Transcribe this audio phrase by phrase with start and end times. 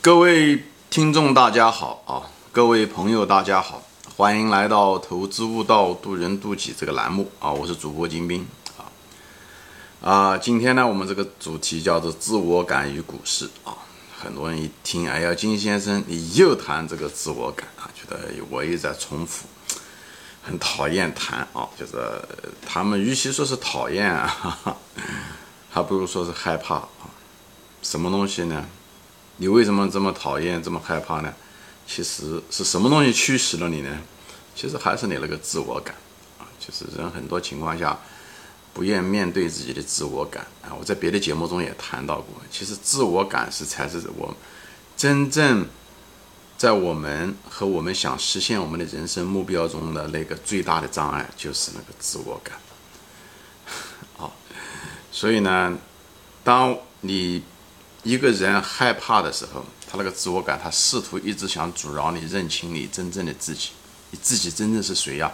[0.00, 2.22] 各位听众大家好啊，
[2.52, 3.82] 各位朋友大家好，
[4.16, 8.86] 欢迎来到投资悟道渡人渡己这个栏目啊，我是主播金兵啊
[10.00, 13.74] 啊，今天呢，我们这个主题叫做自我感与股市啊，
[14.16, 19.46] 很多人一听，哎呀，金先生你又谈这个自我感啊，觉得我又在重复，
[20.40, 21.96] 很讨厌谈啊，就是
[22.64, 24.76] 他们与其说是讨厌啊，哈哈
[25.68, 27.10] 还不如说是害怕啊，
[27.82, 28.64] 什么东西呢？
[29.38, 31.34] 你为什么这么讨厌、这么害怕呢？
[31.86, 33.98] 其实是什么东西驱使了你呢？
[34.54, 35.94] 其实还是你那个自我感
[36.38, 36.44] 啊。
[36.60, 37.98] 其实人很多情况下
[38.74, 40.74] 不愿面对自己的自我感啊。
[40.78, 44.36] 我在别的节目中也谈到过，其实自我感是才是我
[44.96, 45.66] 真正
[46.58, 52.58] 在我们和我们想实现我们的人生目标中的那个最大的障碍，就是那个自我感。
[54.16, 54.34] 好，
[55.12, 55.78] 所以呢，
[56.42, 57.44] 当你
[58.04, 63.70] 一个人害怕的时候，他那个自我感，他试图一直想阻挠你认清你真正的自己，
[64.10, 65.32] 你自己真正是谁呀？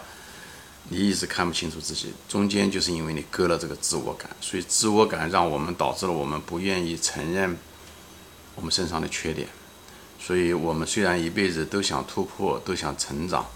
[0.89, 7.57] 你一直看不清楚自己，中间就是因为你割了这个自我感，所以自我感让我们导致了我们不愿意承认
[8.55, 9.47] 我们身上的缺点，
[10.19, 13.47] 所以我们虽然一辈子都想突破，都想成长，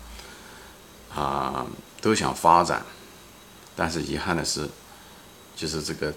[1.13, 1.65] 啊，
[1.99, 2.85] 都想发展，
[3.75, 4.69] 但是遗憾的是，
[5.55, 6.13] 就是这个。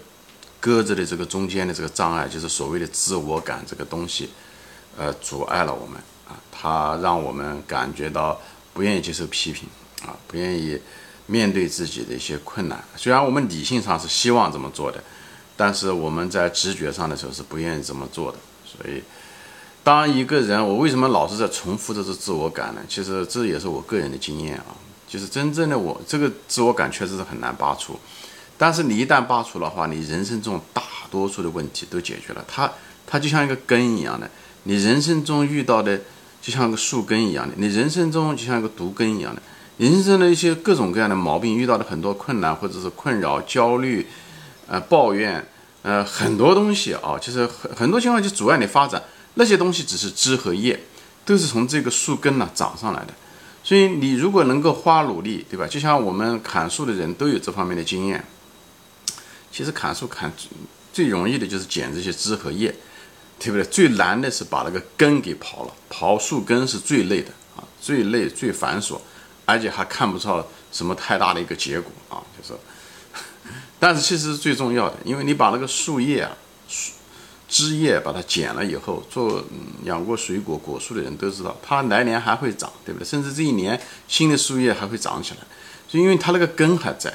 [0.63, 4.29] 搁着的这个中间的这个障碍，就是所谓的自我感这个东西，
[4.97, 8.39] 呃，阻碍了我们啊，它让我们感觉到
[8.73, 9.67] 不愿意接受批评
[10.03, 10.79] 啊，不愿意
[11.25, 12.81] 面对自己的一些困难。
[12.95, 15.03] 虽然我们理性上是希望这么做的，
[15.57, 18.37] 但是我们在直觉上的时候是不愿意这么做的。
[18.65, 19.03] 所以，
[19.83, 22.79] 当一个人，我为什么老是在重复这是自我感呢？
[22.87, 24.71] 其实这也是我个人的经验啊，
[25.09, 27.99] 就是真正的我这个自我感确实是很难拔出。
[28.57, 32.45] 但是你一旦拔除的话，你人生中大多数的问题都解决了。
[32.47, 32.71] 它
[33.05, 34.29] 它就像一个根一样的，
[34.63, 35.99] 你人生中遇到的
[36.41, 39.41] 就像个树根一样的，你人生中就像个毒根一样的，
[39.77, 44.07] 人生的一些各种各样的毛病，遇到的很多困难或者是困扰、焦虑、
[44.67, 45.45] 呃抱怨，
[45.81, 49.01] 呃很多东西啊，就是很很多情况就阻碍你发展。
[49.33, 50.79] 那些东西只是枝和叶，
[51.25, 53.13] 都是从这个树根呢长上来的。
[53.63, 55.65] 所以你如果能够花努力，对吧？
[55.65, 58.23] 就像我们砍树的人都有这方面的经验。
[59.53, 60.33] 其实砍树砍
[60.91, 62.73] 最容易的就是剪这些枝和叶，
[63.37, 63.63] 对不对？
[63.65, 68.99] 最难的是把那个根给刨了，刨树根是最累的啊，最累最繁琐，
[69.45, 72.59] 而且还看不到什么太大的一个结果啊，就是。
[73.79, 76.31] 但是其实是最重要的，因为你把那个树叶啊、
[76.67, 76.93] 树
[77.47, 79.43] 枝叶把它剪了以后，做
[79.83, 83.05] 养过水果果树的人都知道，它来年还会长，对不对？
[83.05, 85.41] 甚至这一年新的树叶还会长起来，
[85.87, 87.13] 就因为它那个根还在。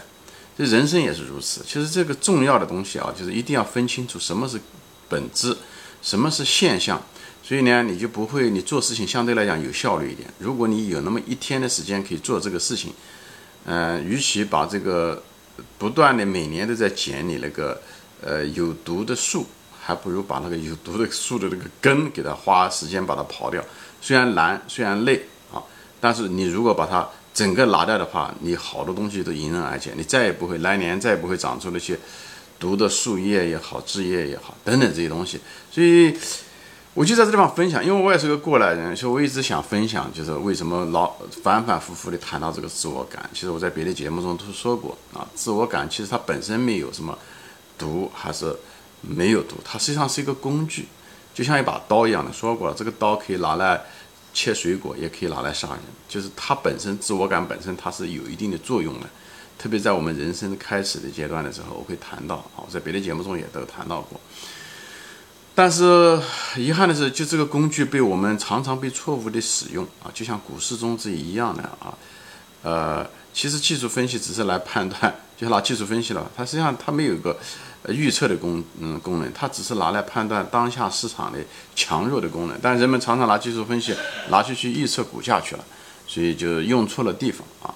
[0.59, 1.63] 这人生也是如此。
[1.65, 4.61] 其实这个重要的东西啊，就是一定要分清楚什么是
[5.09, 5.57] 本质，
[6.03, 7.01] 什么是现象。
[7.45, 10.29] 所以呢，你就不会，你做事情相对来讲有效率一点。
[10.41, 12.93] 如果你有那么一天的时间可以做这个事情，
[13.65, 15.23] 呃，与其把这个
[15.79, 17.81] 不断的每年都在剪你那个
[18.21, 19.47] 呃有毒的树，
[19.81, 23.65] 还不如把那个有毒的树的那个根给它花时间把它刨掉。
[24.01, 25.25] 虽然难，虽然累
[25.55, 25.63] 啊，
[26.01, 27.09] 但是你如果把它。
[27.38, 31.97] 整个拿掉的话，你好多东西都迎刃而解，你再也不会来年再也不会长出那些
[32.59, 35.38] 毒的树叶也好、枝叶也好等等这些东西。
[35.71, 36.12] 所以，
[36.94, 43.31] 我就在这地方分享，因为我也是个过来人，所以我一直想分享，就是为什么老反反复复的谈到这个自我感。
[43.32, 47.16] 其实我在别的节目中都说过啊，自我感其实它本身没有什么
[47.78, 48.53] 毒，还是
[49.00, 50.88] 没有毒，它实际上是一个工具，
[51.32, 52.32] 就像一把刀一样的。
[52.32, 53.81] 说过了，这个刀可以拿来。
[54.38, 59.06] 切水果也可以拿来杀人，就是它本身自我感本身它是有一定的作用的，
[59.59, 64.21] 特别在我们人生开始的阶段的时候，我会谈到啊，在别的节目中也都谈到过。
[65.56, 66.16] 但是
[66.54, 71.99] 遗憾的是，就这个工具被我们常常被错误的使用啊，就像股市中是一样的啊，
[72.62, 77.37] 呃，其实技术分析只是来判断，就拿技术分析了，它实际上它没有一个。
[77.93, 81.38] 预测的功嗯功能，它只是拿来判断当下市场的
[81.75, 83.94] 强弱的功能，但人们常常拿技术分析
[84.29, 85.64] 拿去去预测股价去了，
[86.06, 87.75] 所以就用错了地方啊。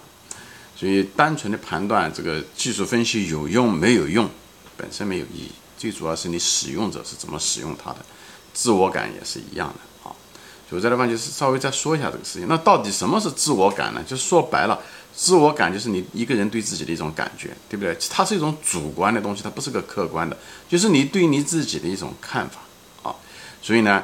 [0.76, 4.28] 所以单纯的判断这个技术分析有用没有用，
[4.76, 7.98] 本身没有意义，最主要是你使用者是怎么使用它的，
[8.52, 10.12] 自我感也是一样的啊。
[10.68, 14.02] 所以在这地方就是稍微再说一下这个事情，那到底什么是自我感呢？
[14.06, 14.80] 就说白了。
[15.14, 17.96] 自我感就是你一个人对自己的一种感觉，对不对？
[18.10, 20.36] 它是一种主观的东西，它不是个客观的，
[20.68, 22.60] 就是你对你自己的一种看法
[23.02, 23.14] 啊。
[23.60, 24.02] 所以呢，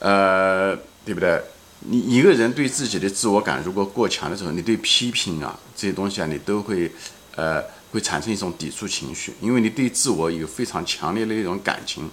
[0.00, 1.40] 呃，对不对？
[1.80, 6.90] 你一个人对自己的自我感如果过强的时候，你对批评啊这些东西啊，你都会
[7.36, 7.62] 呃
[7.92, 12.10] 会产生一种抵触情绪，因为你对自我有非常强烈的一种感情，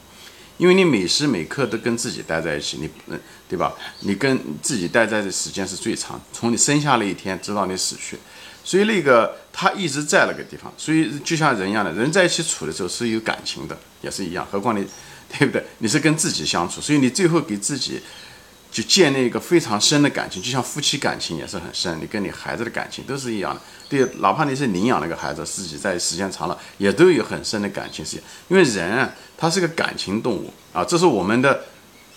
[0.57, 3.19] 因为你每时每刻都跟自己待在一起，你嗯，
[3.49, 3.73] 对吧？
[4.01, 8.17] 你跟自己待在的时间是最长，从你生下那一天直到你死去，
[8.63, 14.47] 所以那个他一直在那个地方，所以就像人一样的，人在一起处的时候是有感情的，也是一样。
[14.49, 14.87] 何况你，
[15.37, 15.63] 对不对？
[15.79, 17.99] 你是跟自己相处，所以你最后给自己
[18.75, 23.61] 就建立一个非常深的感情，就像夫妻感情也是很深，你跟你孩子的感情都是一样的。
[23.87, 28.17] 对，哪怕你是领养了一个孩子，自己在时间长了，也都有很深的感情是，
[28.49, 31.63] 因为人啊，他是个感情动物啊，这是我们的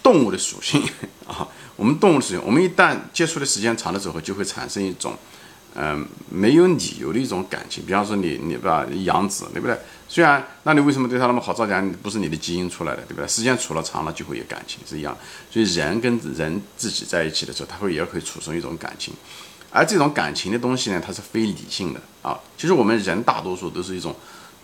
[0.02, 0.82] 动物的属性
[1.28, 1.46] 啊。
[1.76, 5.16] 我们动物属性，我们一旦接触的时间长了之后，就会产生一种，
[5.75, 7.85] 嗯，没有理由的一种感情。
[7.87, 9.79] 比方说你，你把养子，对不对？
[10.09, 11.53] 虽然，那你为什么对他那么好？
[11.53, 13.29] 照讲不是你的基因出来的，对不对？
[13.29, 15.17] 时间处了长了，就会有感情，是一样。
[15.50, 19.12] 所以人跟人自己在一起的时候，他会也会储存一种感情。
[19.70, 22.41] 而这种感情的东西呢，它是非理性的啊。
[22.56, 24.17] 其实我们人大多数都是一种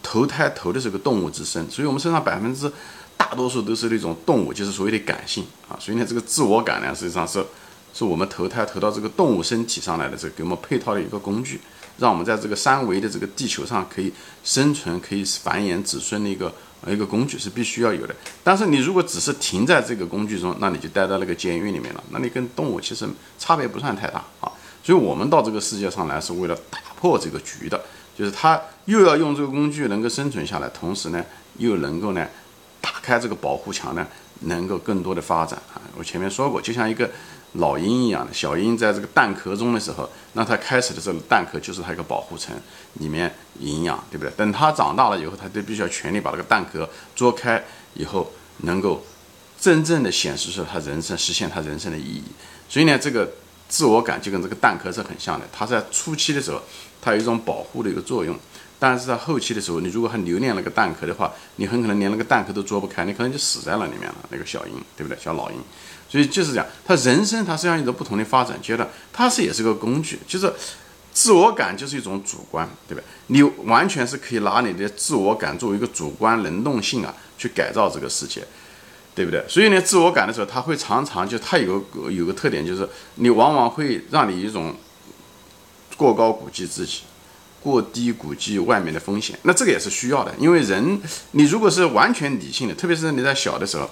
[0.03, 2.73] 投胎投的是个动物之身，所以我们身上百分之
[3.19, 5.77] 大多数都是那种动物，就是所谓的感性啊。
[5.79, 7.45] 所以呢，这个自我感呢，实际上是
[7.95, 11.61] 是我们投胎投到这个动物身体上来的，这给我们配套的一个工具，
[11.99, 14.13] 让我们在这个三维的这个地球上可以
[14.43, 16.53] 生存、可以繁衍子孙的一个
[16.89, 18.15] 一个工具是必须要有的。
[18.43, 23.09] 但是你如果只是停在这个工具中，那你就待在那个监狱里面了，那你跟动物其实
[23.39, 24.51] 差别不算太大啊。
[24.83, 27.81] 所以，我们到这个世界上来是为了打破这个局的，
[28.19, 31.25] 就是他又要用这个工具能够生存下来，同时呢，
[31.57, 32.29] 又能够呢，
[32.83, 34.07] 打开这个保护墙呢，
[34.41, 35.81] 能够更多的发展啊。
[35.97, 37.11] 我前面说过，就像一个
[37.55, 42.55] 老鹰一样的，小鹰在这个蛋壳中的时候，那它开始的时候，蛋壳就是它一个保护层，
[42.95, 44.31] 里面营养，对不对？
[44.37, 47.65] 等它长大了以后，它就必须要全力把这个蛋壳啄开，
[47.95, 49.05] 以后能够
[49.61, 52.25] 真正的显示出它人生，实现它人生的意义。
[52.69, 53.31] 所以呢，这个。
[53.67, 56.61] 自我感就跟这个蛋壳是很像的，它在初期的时候，
[57.01, 58.39] 它有一种保护的一个作用，
[58.79, 64.15] 但是在后期的时候，你如果还留恋那个蛋壳的话，你很可能连那个蛋壳都啄不开，你可能就死在了里面了。
[64.29, 65.19] 那个小鹰，对不对？
[65.21, 65.57] 小老鹰，
[66.15, 70.53] 所以就是讲，他人生它实际上有着不同的发展阶段，它是也是个工具，就是
[71.13, 73.05] 自我感就是一种主观，对不对？
[73.27, 78.47] 你完全是可以拿你的自我感作为一个主观能动性啊，去改造这个世界。
[79.17, 79.45] 对不对？
[79.49, 84.75] 所以呢，自我感的时候，他会常常就他有个有个特点，就是你往往会让你一种
[85.97, 87.03] 过高估计自己，
[87.63, 89.39] 过低估计外面的风险。
[89.43, 91.01] 那这个也是需要的，因为人
[91.31, 93.89] 你如果是完全理性的，特别是你在小的时候，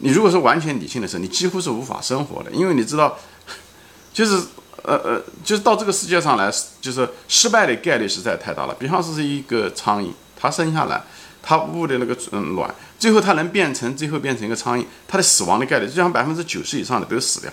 [0.00, 3.18] 你如果是完全理性的时候，你几乎是无法生活的，因为你知道，
[4.12, 4.34] 就是
[4.82, 8.74] 呃呃，就是到这个世界上来，就是失败的概率实在太大了。
[8.74, 11.02] 比方说是一个苍蝇，它生下来。
[11.42, 17.50] 它捂的那个嗯卵，最后它能变成最后变成一个苍蝇，它的死亡的概率就像百分之九十以上的都死掉，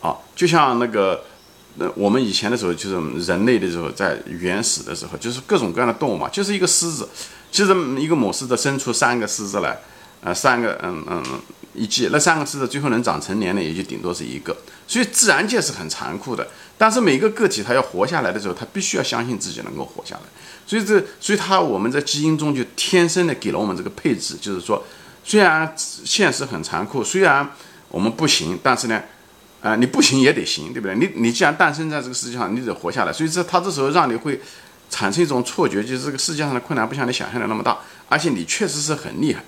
[0.00, 1.24] 啊，就像那个
[1.74, 7.08] 那我们以前的时候就是人类的时候，在原始的时候就是各种各样的动物嘛，就是一个狮子，
[7.50, 9.76] 其实一个母狮子生出三个狮子来，
[10.22, 11.24] 呃，三个嗯嗯
[11.80, 14.54] 一季，那三个狮子最后能长成年的也就顶多是一个，
[14.86, 16.46] 所以自然界是很残酷的，
[16.76, 20.22] 但是每个个体它要活下来的时候，它必须要相信自己能够活下来。
[20.66, 24.84] 所以这，所以它我们在基因中就天生的给了我们这个配置，就是说，
[25.24, 27.50] 虽然现实很残酷，虽然
[27.88, 29.02] 我们不行，但是呢，
[29.62, 30.94] 啊，你不行也得行，对不对？
[30.94, 33.12] 你你既然诞生在这个世界上，你得活下来。
[33.12, 34.38] 所以这他这时候让你会
[34.90, 37.78] 产生一种错觉，就是这个世界上的困难不像你想象的那么大，
[38.08, 39.42] 而且你确实是很厉害。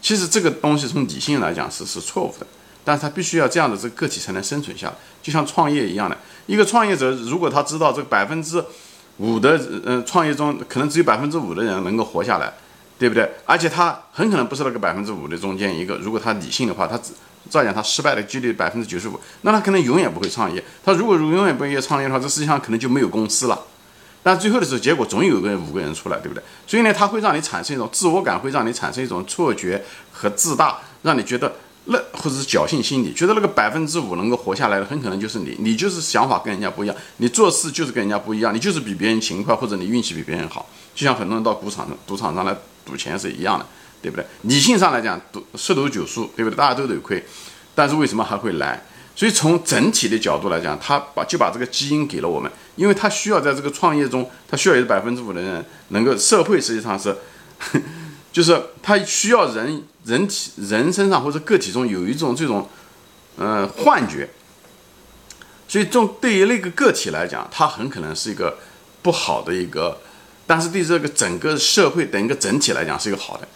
[0.00, 2.46] 其实这个东西从理性来讲是是错误的，
[2.84, 8.64] 但是他必须要这样的这个个体才能生存下来，就像创业一样的，一个创业者如果他知道这百分之。
[9.20, 12.52] 五的嗯，创业中可能只有百分之五的人能够活下来，
[13.00, 13.28] 对不对？
[13.44, 15.96] 而且他很可能不是那个百分之五的中间一个。
[15.96, 17.12] 如果他理性的话，他只
[17.50, 20.62] 照讲他失败的几率百分之九十五，那他可能永远不会创业。
[20.84, 23.60] 他如果永远不会创业的话，这世界上可能就没有公司了。
[24.28, 26.42] 但最后的时候，结果总有个五个人出来，对不对？
[26.66, 29.82] 所以呢，他会让你产生一种自我感，会让你产生一种错觉
[30.12, 31.50] 和自大，让你觉得。
[31.86, 40.68] 那或者是侥幸心理，觉得那个百分之五能够活下来的，很可能就是你，你就是想法跟人家不一样，你做事就是跟人家不一样，你就是比别人勤快，或者你运气比别人好。
[40.94, 42.54] 就像很多人到赌场、赌场上来
[42.84, 43.64] 赌钱是一样的，
[44.02, 44.26] 对不对？
[44.42, 46.56] 理性上来讲，赌十赌九输，对不对？
[46.58, 47.24] 大家都得亏，
[47.74, 48.84] 但是为什么还会来？
[49.18, 57.16] 所以从整体的角度来讲，他把就把这个基因给了我们，因为他需要在这个创业中，他需要有百分之五的人能够，社会实际上是。
[58.30, 62.68] 就是他需要人人体人身上或者个体中有一种这种，
[63.36, 64.28] 呃幻觉，
[65.66, 68.58] 所以这种对于那个个体来讲，他很可能是一个
[69.02, 69.98] 不好的一个，
[70.46, 73.48] 但是对这个整个社会等一个整体来讲是一个好的。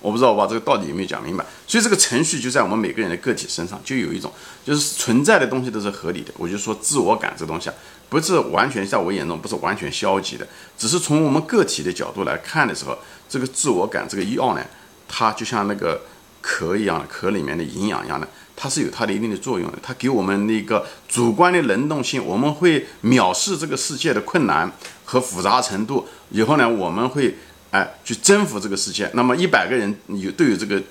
[0.00, 4.32] 我不知道我把这个道理有没有讲明白，所以这个程序就在我们每个人的个体身上，就有一种
[4.64, 6.32] 就是存在的东西都是合理的。
[6.38, 7.74] 我就说自我感这东西啊，
[8.08, 10.46] 不是完全在我眼中不是完全消极的，
[10.78, 12.96] 只是从我们个体的角度来看的时候，
[13.28, 14.64] 这个自我感这个药呢，
[15.06, 16.00] 它就像那个
[16.40, 18.26] 壳一样的，壳里面的营养一样的，
[18.56, 19.78] 它是有它的一定的作用的。
[19.82, 24.72] 它给我们那个主观的能动性，我们会藐视这个世界的困难
[25.04, 26.06] 和复杂程度。
[26.30, 27.36] 以后呢，我们会
[27.70, 29.10] 哎去征服这个世界。
[29.14, 30.82] 那么一百个人有都有这个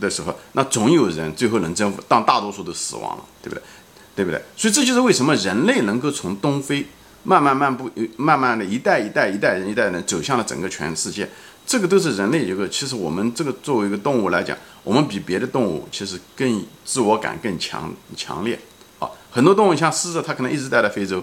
[0.00, 3.62] 的时候，那总有人最后能征服，但大多数都死亡了，对不对？
[4.16, 4.42] 对不对？
[4.56, 6.86] 所以这就是为什么人类能够从东非
[7.22, 11.28] 慢慢漫步，慢慢的一代一代一代人一代人走向了整个全世界。
[11.66, 18.58] 这个都是人类一个，其实我们这个作为一个动物来讲，我们比别的动物其实更自我感更强强烈
[18.98, 19.08] 啊。
[19.30, 21.22] 很多动物像狮子，它可能一直待在非洲，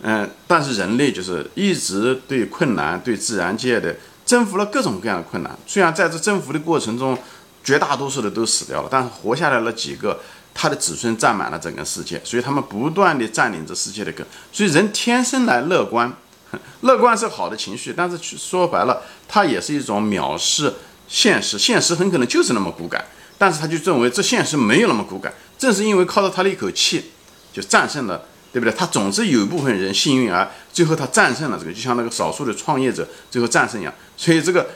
[0.00, 3.94] 嗯，但是人类就是一直对困难、对自然界的
[4.24, 5.56] 征服了各种各样的困难。
[5.66, 7.16] 虽然在这征服的过程中，
[7.62, 10.20] 绝大多数的都死掉了，但是活下来了几个，
[10.54, 14.26] 他的子孙占满了整个世界，所以他们不断的占领着世界的根。
[14.50, 16.12] 所以人天生来乐观。
[16.82, 20.70] 乐观是好的情绪，但是说白了，它也是一种藐视
[21.08, 21.58] 现实。
[21.58, 23.02] 现实很可能就是那么骨感，
[23.38, 25.32] 但是他就认为这现实没有那么骨感。
[25.56, 27.10] 正是因为靠着他的一口气，
[27.54, 28.72] 就战胜了，对不对？
[28.72, 33.92] 他总是有一部分人幸运而最后他战胜了这个，就像那个少数的创业者最后战胜一样。
[34.16, 34.68] 所以这个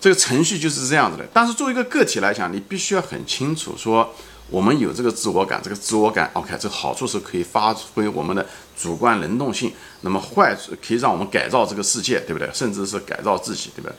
[0.00, 1.24] 这个程序就是这样子的。
[1.32, 4.14] 但是作为一个个体来讲，你必须要很清楚说。
[4.50, 8.44] 我们有这个自我感，这个自我感，OK，这个好处是可以发挥我们的
[8.76, 9.72] 主观能动性，
[10.02, 12.50] 那么坏处可以让我们改造这个世界，对不对？
[12.52, 13.94] 甚至是改造自己，对不对？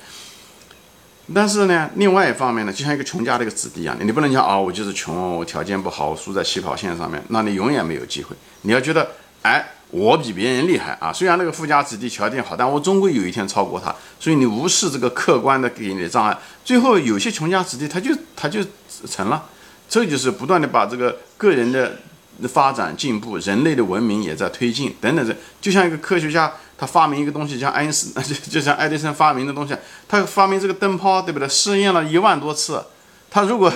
[1.33, 8.35] 但是呢，另外一方面呢，就像一个穷家的一个子弟一样，你不能讲啊，我就是穷，我条件不好，我输在起跑线上面，那你永远没有机会。
[8.61, 9.09] 你要觉得，
[9.43, 13.93] 哎，我比别人厉害啊，虽然那个富家子弟条件好，但我终归有一天超过他。
[14.19, 18.61] 所以你无视这个客观的给你的障碍，最后有些穷家子弟他就他就
[19.07, 19.45] 成了。
[19.87, 21.99] 这就是不断的把这个个人的
[22.47, 25.27] 发展进步，人类的文明也在推进等等。
[25.27, 29.75] 这就像一个科学家，他发明一个东西，像爱因斯， 就就像爱迪生发明的东西，
[30.07, 31.47] 他发明这个灯泡，对不对？
[31.47, 32.81] 试验了一万多次，
[33.29, 33.71] 他如果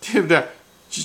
[0.00, 0.46] 对不对？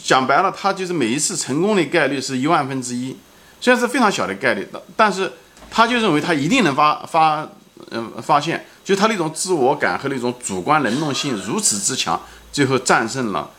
[0.04, 3.16] 讲白了，他就是每一次成功的概率是一万分之一，
[3.62, 5.32] 虽然是非常小的概率，但是
[5.70, 7.48] 他就认为他一定能发发
[7.92, 12.22] 嗯发现，就他那种自我感和那种主观能动性如此之强，
[12.52, 13.52] 最后战胜了。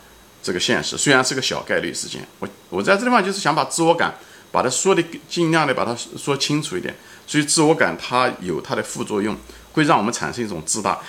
[0.43, 4.15] 这个现实虽然是个小概率事件，我我在这地方就是想把自我感
[4.53, 6.95] 把它说的尽量的把它说清楚一点。
[7.27, 9.37] 所以自我感它有它的副作用，
[9.73, 11.01] 会让我们产生一种自大，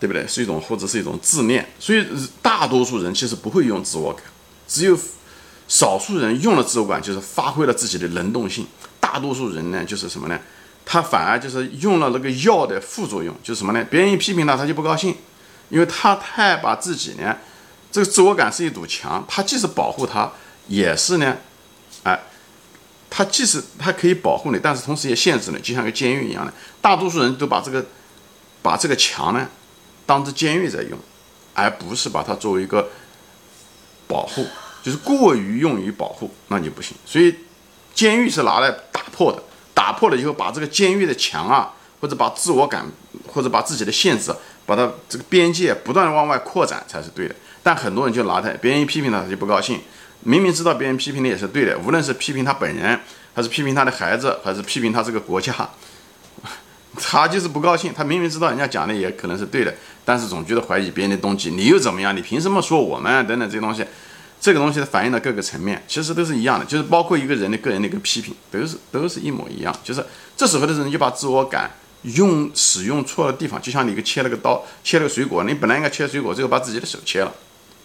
[0.00, 0.26] 对不对？
[0.26, 1.64] 是一种或者是一种自恋。
[1.78, 2.04] 所以
[2.42, 4.24] 大多数人其实不会用自我感，
[4.66, 4.98] 只有
[5.70, 8.66] 少数人用了自我感，就是发挥了自己的能动性。
[8.98, 10.36] 大多数人呢，就是什么呢？
[10.84, 13.86] 他反而就是用了那个药的副作用，就是什么呢？
[13.88, 15.14] 别人一批评他，他就不高兴，
[15.68, 17.36] 因为他太把自己呢。
[17.92, 20.32] 这个自我感是一堵墙，他既是保护他，
[20.66, 21.36] 也是呢，
[22.02, 22.20] 哎，
[23.08, 26.52] 它既是他可以保护你，但是同时也限制你，就像个监狱一样的。
[26.80, 27.84] 大多数人都把这个
[28.62, 29.48] 把这个墙呢
[30.06, 30.98] 当着监狱在用，
[31.54, 32.88] 而不是把它作为一个
[34.06, 34.46] 保护，
[34.82, 36.96] 就是过于用于保护，那就不行。
[37.04, 37.34] 所以
[37.94, 39.42] 监狱是拿来打破的，
[39.74, 42.86] 打破了以后，把这个监狱的墙啊，或者把自我感，
[43.26, 44.34] 或者把自己的限制，
[44.64, 47.34] 把它这个边界不断的往外扩展才是对的。
[47.62, 49.80] 但很多人就拿他，别人一批评他，他就不高兴。
[50.22, 52.98] 明明知道别人批评的也是对的，无论是批评他本人，
[53.34, 55.54] 还是批评他的孩子，还是批评他这个国家，
[57.00, 57.92] 他就是不高兴。
[57.94, 61.50] 他明明知道人家讲的也可能是对的，但是总觉得怀疑别人的动机。
[61.50, 62.14] 你又怎么样？
[62.14, 63.26] 你凭什么说我们？
[63.26, 63.82] 等等这些东西，
[64.40, 69.76] 这个东西的反映到各个层面，其实都是一样的，就是包括一个人的个人的一个批评，都是都是一模一样。
[69.84, 70.04] 就是
[70.36, 71.70] 这时候的人就把自我感
[72.02, 77.32] 用使用错了地方，就像你个切了个刀，切了个水果，你本来应该切水果，最后把自己的手切了。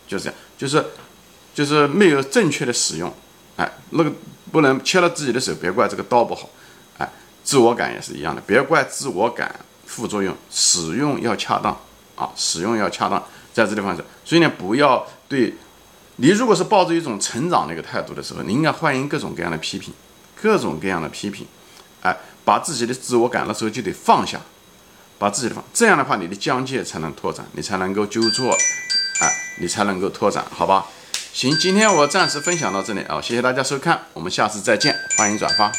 [0.07, 0.85] 就是这样，就是，
[1.53, 3.11] 就是没有正确的使用，
[3.57, 4.11] 哎，那个
[4.51, 6.47] 不能切了自己的手，别怪这个刀不好，
[6.99, 7.11] 哎，
[7.43, 9.53] 自我感也是一样的，别怪自我感
[9.85, 11.75] 副作用，使用要恰当
[12.15, 13.21] 啊，使用要恰当，
[13.51, 15.55] 在这地方是，所以呢，不要对，
[16.17, 19.93] 你如果是抱着一种成长的一个态度的时候，你应该欢迎各种各样的批评，
[20.41, 21.45] 各种各样的批评，
[22.01, 24.39] 哎，把自己的自我感的时候就得放下，
[25.17, 28.55] 把自己的放，这样的话你的疆界才能拓展，你才能够纠错。
[29.57, 30.87] 你才能够拓展，好吧？
[31.31, 35.71] 行，今天我暂时分享到这里啊，谢谢大家收看，我们下次再见，欢迎转发。